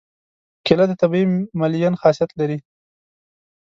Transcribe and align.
کېله 0.65 0.85
د 0.89 0.93
طبیعي 1.01 1.27
ملین 1.59 1.93
خاصیت 2.01 2.31
لري. 2.39 2.57